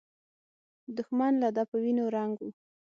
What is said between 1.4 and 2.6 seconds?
له ده په وینو رنګ و.